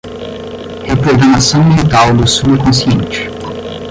Reprogramação 0.83 1.63
mental 1.63 2.15
do 2.17 2.25
subconsciente 2.27 3.29